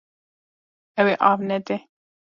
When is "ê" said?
1.13-1.15